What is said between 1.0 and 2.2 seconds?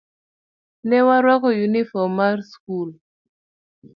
arwako yunifom